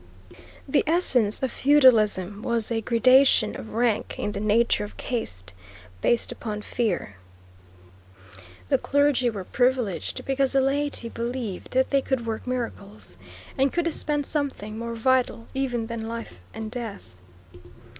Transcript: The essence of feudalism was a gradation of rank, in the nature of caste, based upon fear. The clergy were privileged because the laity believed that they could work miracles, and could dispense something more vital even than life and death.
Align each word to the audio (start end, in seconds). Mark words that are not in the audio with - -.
The 0.67 0.83
essence 0.87 1.43
of 1.43 1.51
feudalism 1.51 2.41
was 2.41 2.71
a 2.71 2.81
gradation 2.81 3.55
of 3.55 3.75
rank, 3.75 4.17
in 4.17 4.31
the 4.31 4.39
nature 4.39 4.83
of 4.83 4.97
caste, 4.97 5.53
based 6.01 6.31
upon 6.31 6.63
fear. 6.63 7.17
The 8.69 8.79
clergy 8.79 9.29
were 9.29 9.43
privileged 9.43 10.25
because 10.25 10.53
the 10.53 10.59
laity 10.61 11.07
believed 11.09 11.73
that 11.73 11.91
they 11.91 12.01
could 12.01 12.25
work 12.25 12.47
miracles, 12.47 13.17
and 13.59 13.71
could 13.71 13.85
dispense 13.85 14.27
something 14.27 14.75
more 14.75 14.95
vital 14.95 15.45
even 15.53 15.85
than 15.85 16.07
life 16.07 16.33
and 16.51 16.71
death. 16.71 17.15